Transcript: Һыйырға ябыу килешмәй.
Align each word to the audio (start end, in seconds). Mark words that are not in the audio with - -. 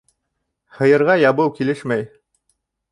Һыйырға 0.79 1.19
ябыу 1.27 1.55
килешмәй. 1.61 2.11